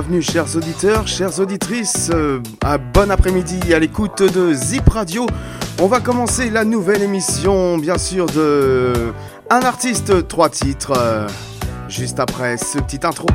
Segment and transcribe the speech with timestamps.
[0.00, 5.26] bienvenue chers auditeurs, chères auditrices, euh, à bon après-midi à l'écoute de Zip Radio.
[5.80, 9.12] On va commencer la nouvelle émission, bien sûr, de
[9.50, 11.26] un artiste, trois titres, euh,
[11.88, 13.26] juste après ce petit intro.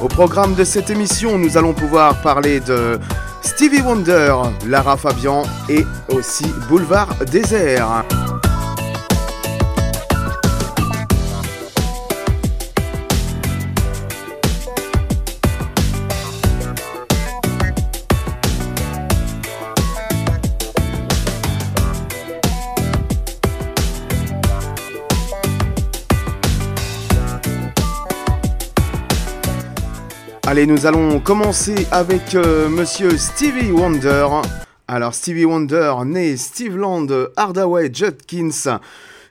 [0.00, 2.98] Au programme de cette émission, nous allons pouvoir parler de
[3.42, 4.34] Stevie Wonder,
[4.66, 8.04] Lara Fabian et aussi Boulevard Désert.
[30.50, 34.26] Allez, nous allons commencer avec euh, monsieur Stevie Wonder.
[34.88, 38.80] Alors, Stevie Wonder, né Steve Land Hardaway Judkins,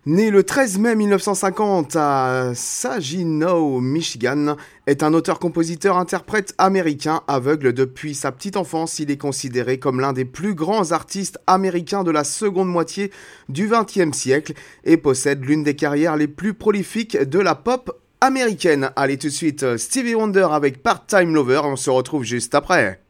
[0.06, 4.56] né le 13 mai 1950 à Saginaw, Michigan,
[4.88, 9.00] est un auteur-compositeur-interprète américain aveugle depuis sa petite enfance.
[9.00, 13.11] Il est considéré comme l'un des plus grands artistes américains de la seconde moitié
[13.50, 14.54] du XXe siècle
[14.86, 18.92] et possède l'une des carrières les plus prolifiques de la pop américaine.
[18.95, 21.62] Allez tout de suite, euh, Stevie Wonder avec Part-Time Lover.
[21.64, 23.02] On se retrouve juste après.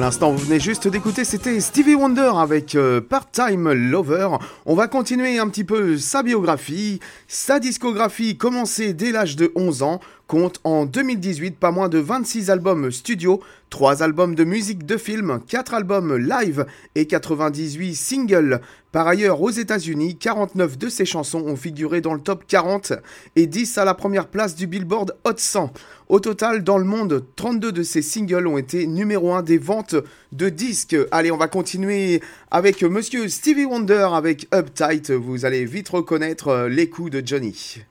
[0.00, 4.30] L'instant, vous venez juste d'écouter, c'était Stevie Wonder avec euh, Part-Time Lover.
[4.64, 7.00] On va continuer un petit peu sa biographie.
[7.28, 10.00] Sa discographie, commencée dès l'âge de 11 ans,
[10.30, 15.40] compte en 2018 pas moins de 26 albums studio, 3 albums de musique de film,
[15.48, 18.60] 4 albums live et 98 singles.
[18.92, 22.92] Par ailleurs, aux États-Unis, 49 de ses chansons ont figuré dans le top 40
[23.34, 25.72] et 10 à la première place du Billboard Hot 100.
[26.08, 29.96] Au total, dans le monde, 32 de ses singles ont été numéro 1 des ventes
[30.30, 30.96] de disques.
[31.10, 32.22] Allez, on va continuer
[32.52, 35.10] avec monsieur Stevie Wonder avec Uptight.
[35.10, 37.82] Vous allez vite reconnaître euh, les coups de Johnny.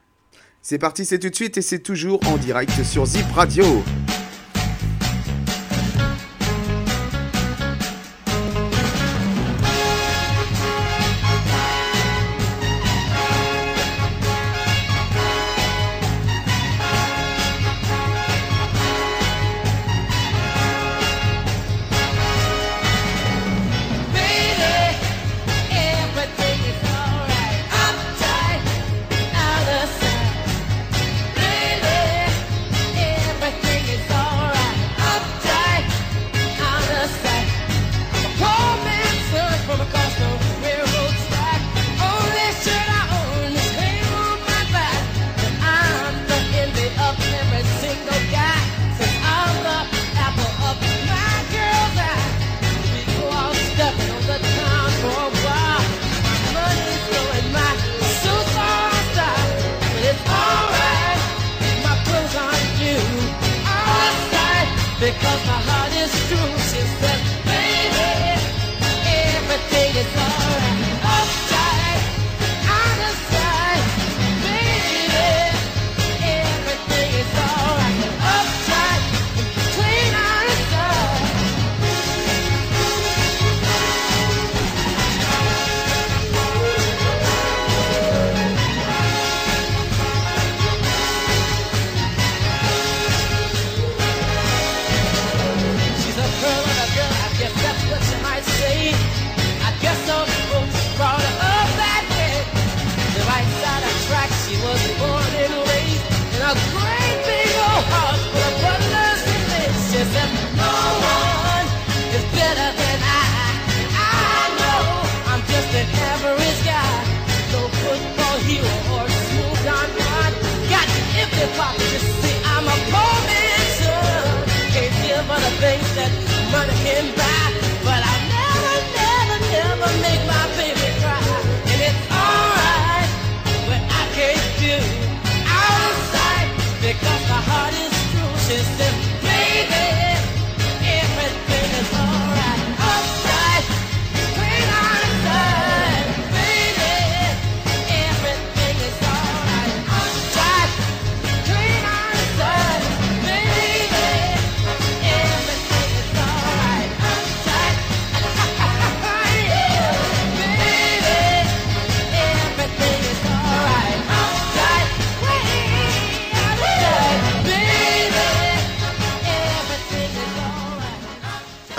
[0.61, 3.63] C'est parti, c'est tout de suite et c'est toujours en direct sur Zip Radio.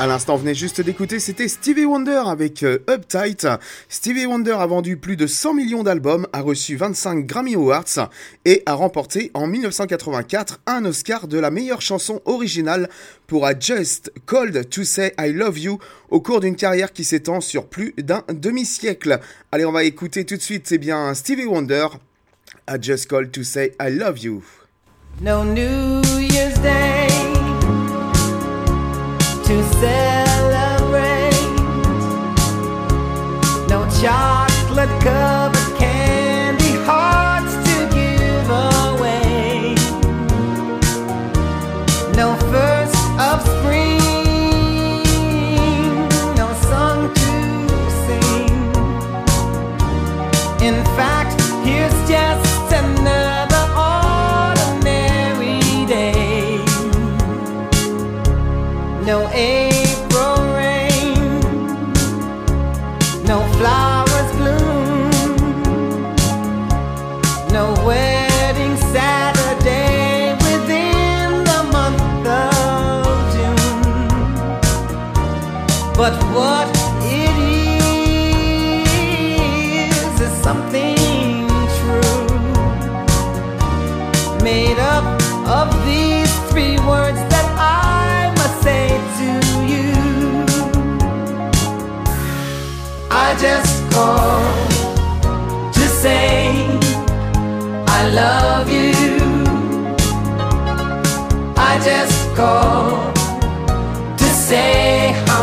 [0.00, 3.46] À l'instant, venait juste d'écouter, c'était Stevie Wonder avec euh, Uptight.
[3.90, 8.08] Stevie Wonder a vendu plus de 100 millions d'albums, a reçu 25 Grammy Awards
[8.46, 12.88] et a remporté en 1984 un Oscar de la meilleure chanson originale
[13.26, 15.78] pour A Just Called to Say I Love You
[16.08, 19.20] au cours d'une carrière qui s'étend sur plus d'un demi-siècle.
[19.52, 21.88] Allez, on va écouter tout de suite, c'est bien Stevie Wonder,
[22.66, 24.42] A Just Called to Say I Love You.
[25.20, 27.19] No New Year's Day.
[29.50, 30.29] To celebrate.
[76.00, 76.66] But what
[77.04, 77.36] it
[79.76, 80.96] is is something
[81.76, 82.26] true
[84.42, 85.04] Made up
[85.46, 88.88] of these three words that I must say
[89.18, 89.30] to
[89.72, 89.92] you
[93.10, 94.40] I just call
[95.70, 96.66] to say
[97.98, 98.96] I love you
[101.58, 102.99] I just call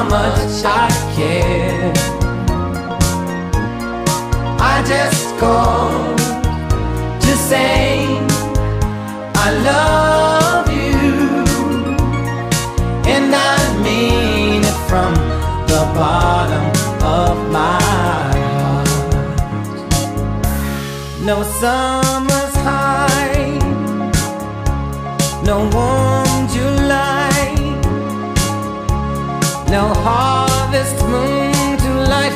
[0.10, 1.94] much I care.
[4.60, 6.18] I just called
[7.22, 8.18] to say
[9.36, 10.98] I love you,
[13.14, 15.14] and I mean it from
[15.72, 16.66] the bottom
[17.20, 17.82] of my
[18.54, 18.90] heart.
[21.22, 23.60] No summer's high,
[25.44, 26.17] no warm
[29.70, 32.34] no harvest moon to light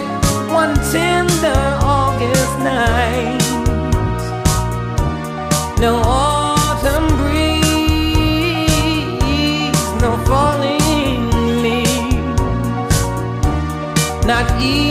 [0.51, 3.39] one tender August night,
[5.79, 7.71] no autumn breeze,
[10.01, 11.29] no falling
[11.63, 12.41] leaves,
[14.25, 14.90] not even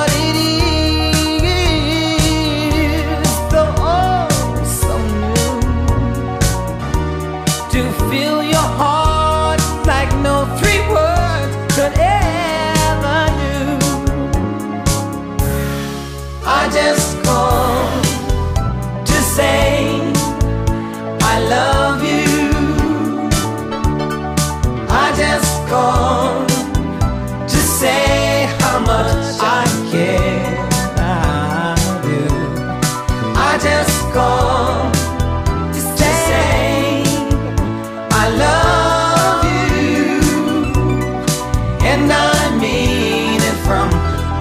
[41.93, 43.89] and I mean it from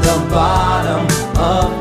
[0.07, 1.05] the bottom
[1.37, 1.80] of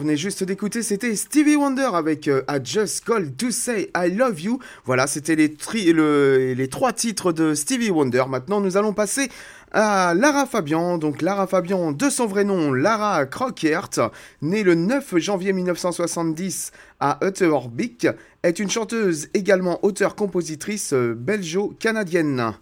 [0.00, 4.40] Venez juste d'écouter, c'était Stevie Wonder avec euh, I Just Called to Say I Love
[4.40, 4.58] You.
[4.86, 8.24] Voilà, c'était les trois titres de Stevie Wonder.
[8.26, 9.28] Maintenant, nous allons passer
[9.72, 10.96] à Lara Fabian.
[10.96, 17.18] Donc, Lara Fabian, de son vrai nom, Lara Crockert, née le 9 janvier 1970 à
[17.22, 18.08] Utterbeek,
[18.42, 22.54] est une chanteuse, également auteure-compositrice euh, belgeo-canadienne.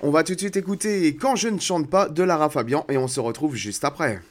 [0.00, 2.96] On va tout de suite écouter Quand je ne chante pas de Lara Fabian et
[2.96, 4.22] on se retrouve juste après.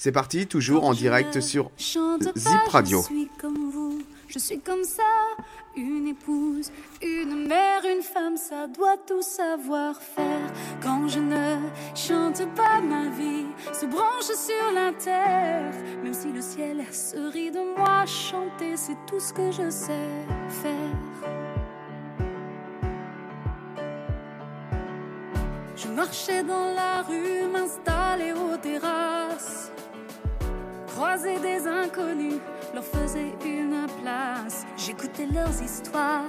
[0.00, 3.00] C'est parti, toujours en direct sur Zip Radio.
[3.00, 5.02] Je suis comme vous, je suis comme ça,
[5.76, 6.70] une épouse,
[7.02, 10.52] une mère, une femme, ça doit tout savoir faire.
[10.80, 11.56] Quand je ne
[11.96, 15.72] chante pas, ma vie se branche sur la terre.
[16.04, 20.08] Même si le ciel se rit de moi, chanter c'est tout ce que je sais
[20.48, 21.34] faire.
[25.74, 29.72] Je marchais dans la rue, m'installais aux terrasses.
[30.98, 32.40] Croiser des inconnus,
[32.74, 34.66] leur faisais une place.
[34.76, 36.24] J'écoutais leurs histoires,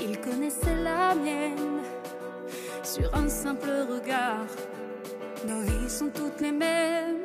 [0.00, 1.78] ils connaissaient la mienne.
[2.82, 4.48] Sur un simple regard,
[5.46, 7.18] nos vies sont toutes les mêmes.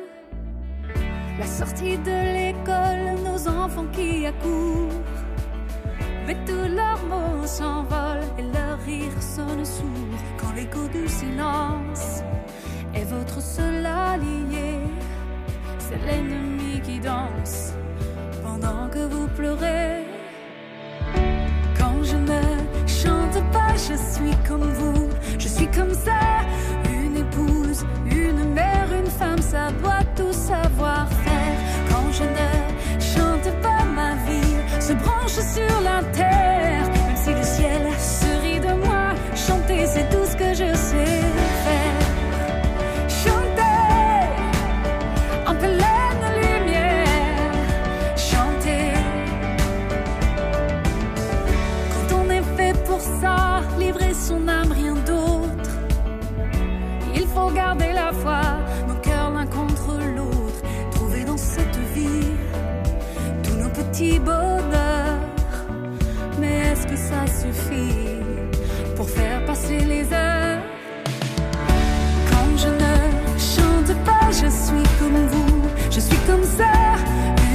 [1.39, 5.01] La sortie de l'école, nos enfants qui accourent.
[6.27, 12.21] Mais tous leurs mots s'envolent et leur rire sonne sourd quand l'écho du silence
[12.93, 13.87] est votre seul
[76.37, 76.95] comme ça,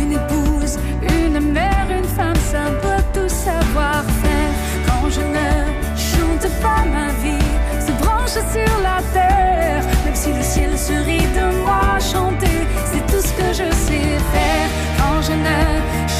[0.01, 4.53] une épouse, une mère, une femme, ça peut tout savoir faire.
[4.87, 5.49] Quand je ne
[5.97, 7.49] chante pas, ma vie
[7.81, 12.59] se branche sur la terre, même si le ciel se rit de moi, chanter,
[12.91, 14.69] c'est tout ce que je sais faire.
[14.99, 15.61] Quand je ne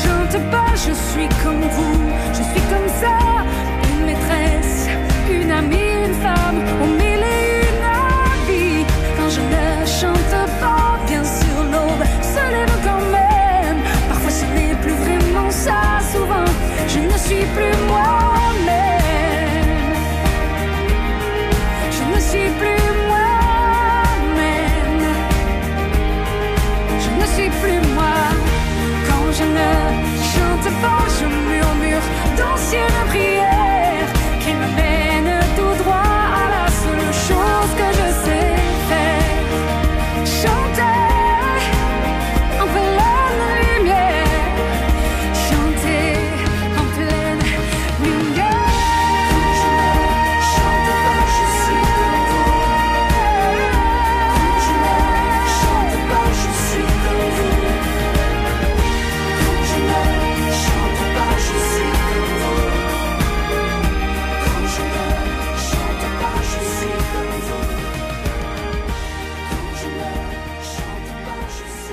[0.01, 2.02] chante pas, je suis comme vous,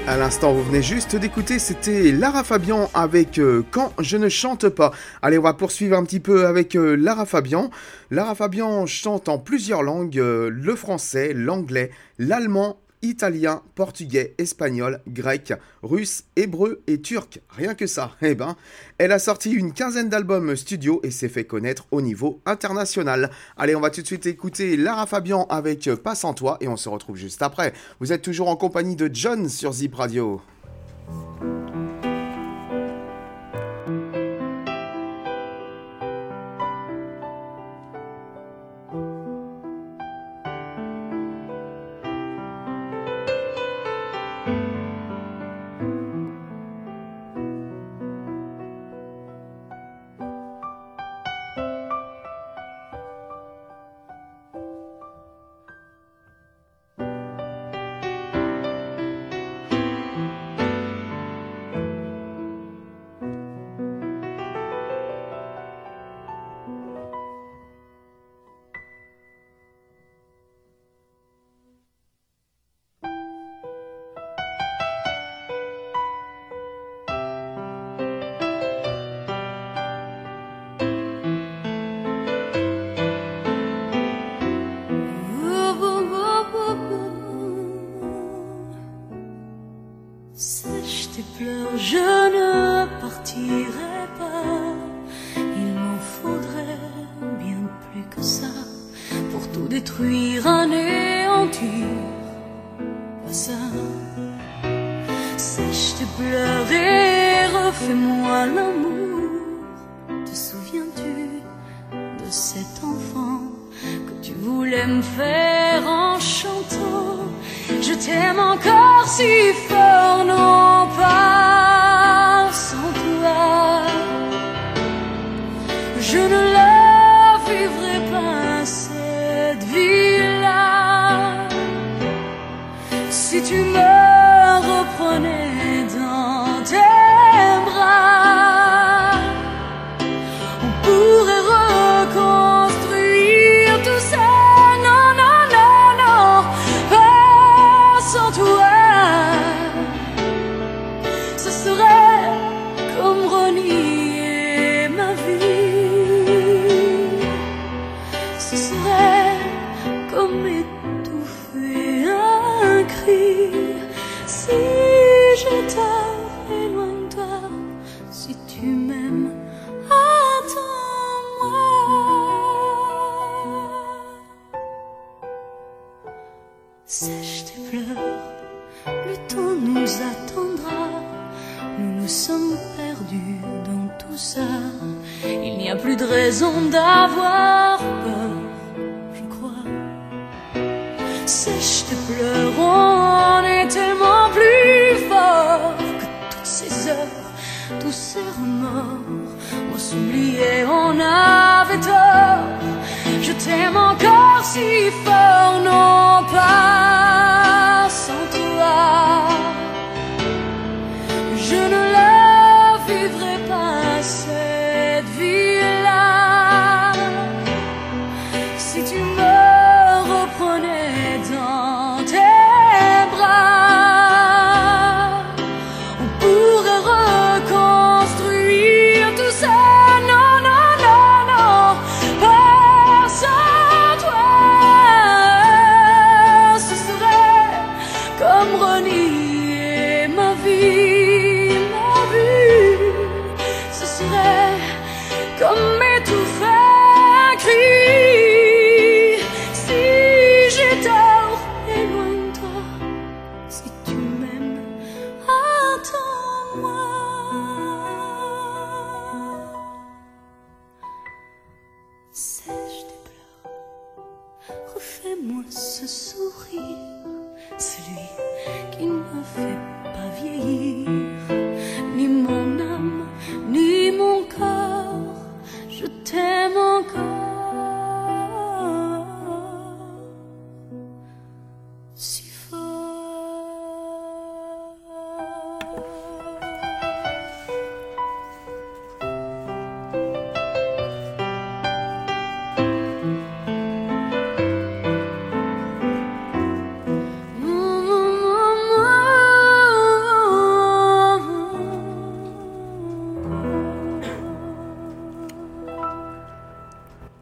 [0.09, 4.67] À l'instant, vous venez juste d'écouter, c'était Lara Fabian avec euh, Quand je ne chante
[4.67, 4.91] pas.
[5.21, 7.69] Allez, on va poursuivre un petit peu avec euh, Lara Fabian.
[8.09, 15.53] Lara Fabian chante en plusieurs langues, euh, le français, l'anglais, l'allemand, italien, portugais, espagnol, grec,
[15.83, 17.41] russe, hébreu et turc.
[17.49, 18.11] Rien que ça.
[18.21, 18.55] Eh ben,
[18.97, 23.31] elle a sorti une quinzaine d'albums studio et s'est fait connaître au niveau international.
[23.57, 26.77] Allez, on va tout de suite écouter Lara Fabian avec Passe en toi et on
[26.77, 27.73] se retrouve juste après.
[27.99, 30.41] Vous êtes toujours en compagnie de John sur Zip Radio.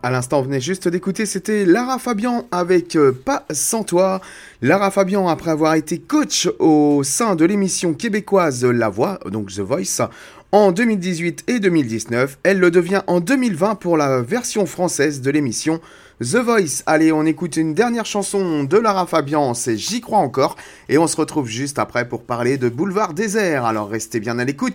[0.07, 4.21] À l'instant, on venait juste d'écouter, c'était Lara Fabian avec euh, Pas sans toi.
[4.63, 9.59] Lara Fabian, après avoir été coach au sein de l'émission québécoise La Voix, donc The
[9.59, 10.09] Voice,
[10.51, 15.79] en 2018 et 2019, elle le devient en 2020 pour la version française de l'émission
[16.21, 16.81] The Voice.
[16.87, 20.55] Allez, on écoute une dernière chanson de Lara Fabian, c'est J'y crois encore,
[20.89, 24.43] et on se retrouve juste après pour parler de Boulevard Désert, alors restez bien à
[24.43, 24.73] l'écoute.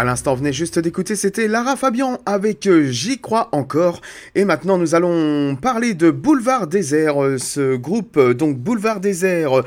[0.00, 4.00] À l'instant, venez juste d'écouter, c'était Lara Fabian avec euh, J'y crois encore.
[4.34, 7.22] Et maintenant, nous allons parler de Boulevard Désert.
[7.22, 9.62] Euh, ce groupe, euh, donc Boulevard Désert,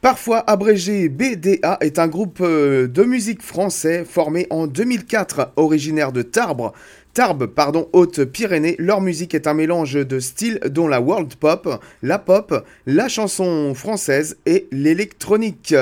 [0.00, 6.70] parfois abrégé BDA, est un groupe de musique français formé en 2004, originaire de Tarbes.
[7.14, 12.18] Tarbes, pardon, Haute-Pyrénées, leur musique est un mélange de styles dont la world pop, la
[12.18, 15.72] pop, la chanson française et l'électronique.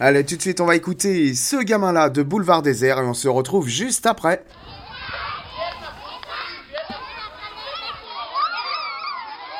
[0.00, 3.28] Allez, tout de suite, on va écouter ce gamin-là de Boulevard Désert et on se
[3.28, 4.42] retrouve juste après.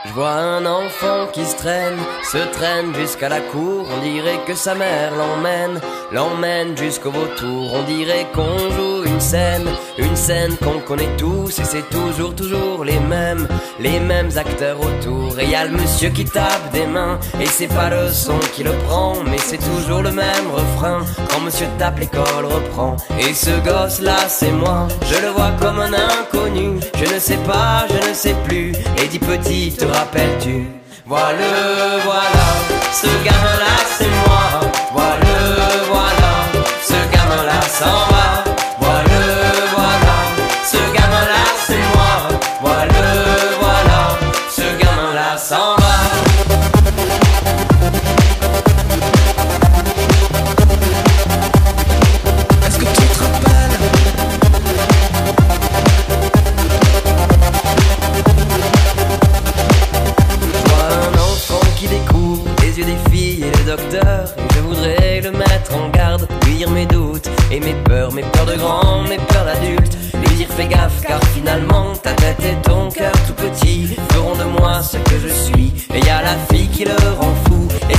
[0.07, 3.87] Je vois un enfant qui se traîne, se traîne jusqu'à la cour.
[3.95, 5.81] On dirait que sa mère l'emmène,
[6.13, 7.75] l'emmène jusqu'au vautour.
[7.75, 11.59] On dirait qu'on joue une scène, une scène qu'on connaît tous.
[11.59, 13.49] Et c'est toujours, toujours les mêmes,
[13.81, 15.39] les mêmes acteurs autour.
[15.39, 18.63] Et y a le monsieur qui tape des mains, et c'est pas le son qui
[18.63, 21.01] le prend, mais c'est toujours le même refrain.
[21.31, 22.97] Quand monsieur tape, l'école reprend.
[23.19, 26.81] Et ce gosse-là, c'est moi, je le vois comme un inconnu.
[26.95, 28.73] Je ne sais pas, je ne sais plus.
[29.03, 30.67] Et dit petit, te rappelles-tu
[31.07, 32.47] Voilà, voilà,
[32.93, 34.46] ce gamin-là, c'est moi.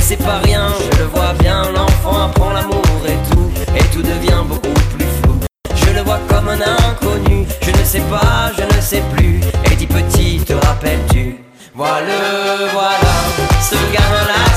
[0.08, 3.50] C'est pas rien, je le vois bien, l'enfant apprend l'amour et tout.
[3.76, 5.38] Et tout devient beaucoup plus flou.
[5.74, 9.40] Je le vois comme un inconnu, je ne sais pas, je ne sais plus.
[9.70, 11.44] Et dis petit, te rappelles-tu
[11.74, 12.20] Voilà,
[12.72, 13.14] voilà,
[13.60, 14.47] ce gamin-là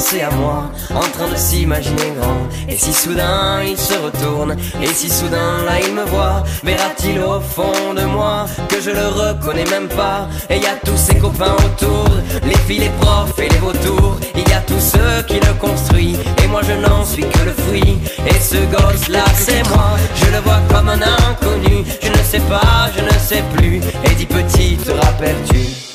[0.00, 4.86] penser à moi, en train de s'imaginer grand Et si soudain il se retourne, et
[4.86, 9.66] si soudain là il me voit, verra-t-il au fond de moi que je le reconnais
[9.66, 12.08] même pas Et y a tous ses copains autour,
[12.44, 14.16] les filles, les profs et les vautours.
[14.34, 17.52] Il y a tous ceux qui le construisent, et moi je n'en suis que le
[17.52, 17.98] fruit.
[18.26, 21.84] Et ce gosse là c'est moi, je le vois comme un inconnu.
[22.02, 23.80] Je ne sais pas, je ne sais plus.
[24.04, 25.89] Et dis petit, te rappelles-tu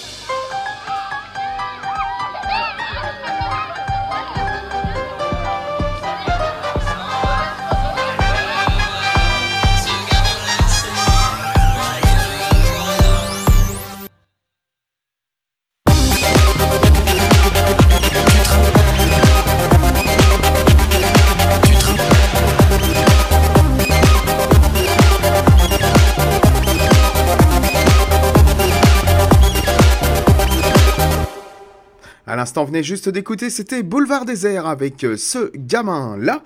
[32.56, 36.42] l'instant, venez juste d'écouter, c'était Boulevard Désert avec euh, ce gamin-là.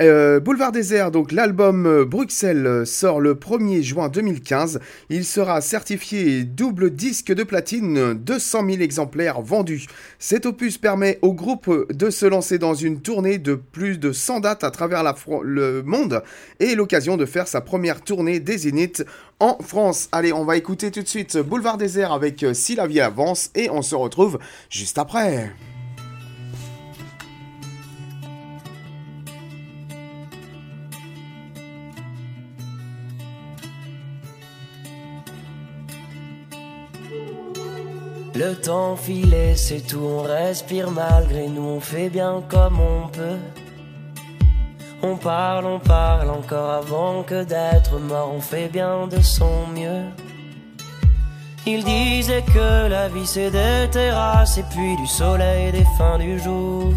[0.00, 4.78] Euh, Boulevard Désert, donc l'album euh, Bruxelles euh, sort le 1er juin 2015.
[5.10, 9.86] Il sera certifié double disque de platine, 200 000 exemplaires vendus.
[10.20, 14.40] Cet opus permet au groupe de se lancer dans une tournée de plus de 100
[14.40, 15.02] dates à travers
[15.42, 16.22] le monde
[16.60, 19.04] et l'occasion de faire sa première tournée des Zéniths
[19.40, 20.08] en France.
[20.12, 23.50] Allez, on va écouter tout de suite Boulevard Désert avec euh, Si la vie avance
[23.56, 24.38] et on se retrouve
[24.70, 25.50] juste après.
[38.38, 43.40] Le temps filé, c'est tout, on respire malgré nous, on fait bien comme on peut.
[45.02, 50.04] On parle, on parle encore avant que d'être mort, on fait bien de son mieux.
[51.66, 56.38] Il disait que la vie c'est des terrasses et puis du soleil des fins du
[56.38, 56.92] jour.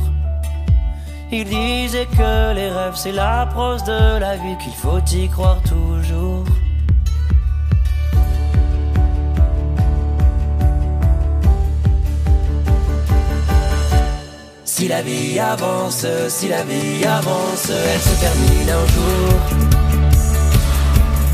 [1.32, 5.60] Il disait que les rêves c'est la prose de la vie, qu'il faut y croire
[5.64, 5.91] toujours.
[14.92, 19.30] La vie avance, si la vie avance, elle se termine un jour.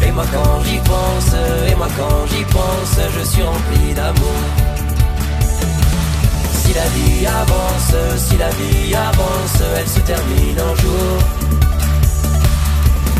[0.05, 1.31] Et moi quand j'y pense,
[1.67, 4.41] et moi quand j'y pense, je suis rempli d'amour.
[6.59, 7.93] Si la vie avance,
[8.25, 11.17] si la vie avance, elle se termine un jour.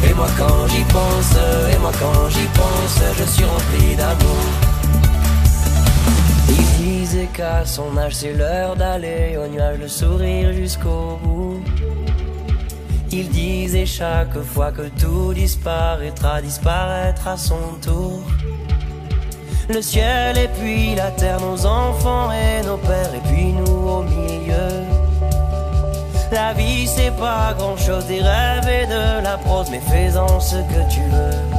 [0.07, 1.33] Et moi quand j'y pense,
[1.73, 4.66] et moi quand j'y pense, je suis rempli d'amour.
[7.09, 11.61] Disait qu'à son âge c'est l'heure d'aller au nuage le sourire jusqu'au bout.
[13.13, 18.19] Il disait chaque fois que tout disparaîtra, disparaîtra à son tour.
[19.69, 24.03] Le ciel et puis la terre, nos enfants et nos pères, et puis nous au
[24.03, 24.83] milieu.
[26.33, 30.57] La vie c'est pas grand chose, des rêves et de la prose, mais fais-en ce
[30.57, 31.56] que tu veux.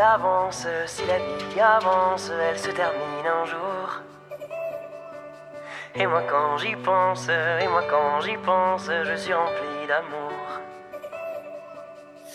[0.00, 4.00] Avance, si la vie avance, elle se termine un jour.
[5.94, 10.60] Et moi quand j'y pense, et moi quand j'y pense, je suis rempli d'amour.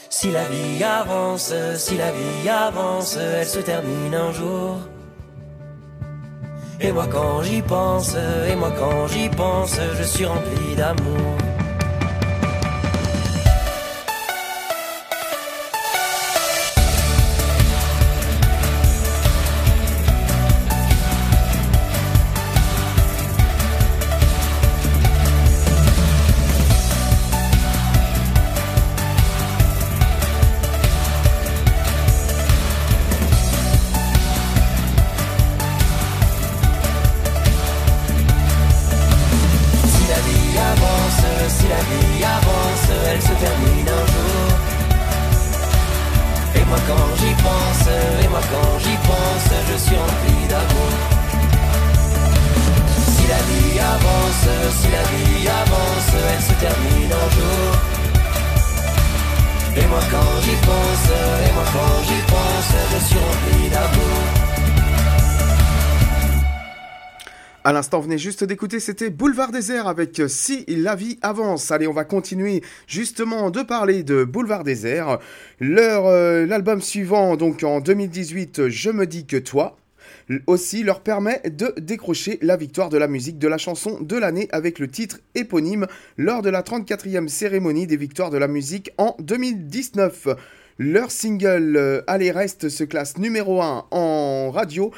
[0.09, 4.77] Si la vie avance, si la vie avance, elle se termine un jour.
[6.79, 8.15] Et moi quand j'y pense,
[8.49, 11.44] et moi quand j'y pense, je suis rempli d'amour.
[67.95, 71.71] L'instant, venez juste d'écouter, c'était Boulevard Désert avec euh, Si la vie avance.
[71.71, 75.19] Allez, on va continuer justement de parler de Boulevard Désert.
[75.61, 79.77] Leur, euh, l'album suivant, donc en 2018, Je me dis que toi,
[80.45, 84.49] aussi leur permet de décrocher la victoire de la musique de la chanson de l'année
[84.51, 85.87] avec le titre éponyme
[86.17, 90.27] lors de la 34e cérémonie des victoires de la musique en 2019.
[90.77, 94.91] Leur single euh, Allez reste se classe numéro 1 en radio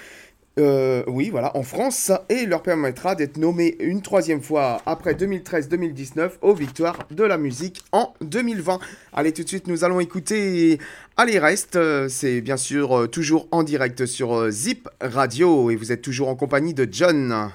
[0.59, 6.31] euh, oui, voilà, en France, et leur permettra d'être nommé une troisième fois après 2013-2019
[6.41, 8.79] aux victoires de la musique en 2020.
[9.13, 10.79] Allez, tout de suite, nous allons écouter
[11.15, 11.79] Allez, reste.
[12.09, 16.29] C'est bien sûr euh, toujours en direct sur euh, Zip Radio, et vous êtes toujours
[16.29, 17.51] en compagnie de John.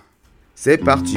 [0.54, 1.16] C'est parti.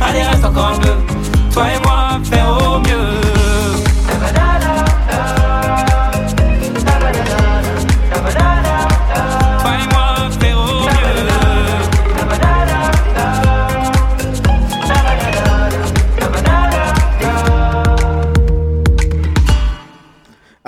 [0.00, 0.94] allez reste encore un peu.
[1.52, 3.37] Toi et moi, faire au mieux.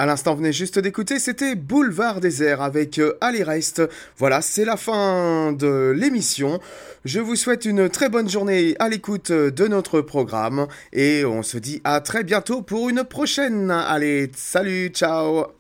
[0.01, 3.83] À l'instant, venez juste d'écouter, c'était Boulevard Désert avec euh, Allez Reste.
[4.17, 6.59] Voilà, c'est la fin de l'émission.
[7.05, 11.59] Je vous souhaite une très bonne journée à l'écoute de notre programme et on se
[11.59, 13.71] dit à très bientôt pour une prochaine.
[13.71, 15.53] Allez, salut, ciao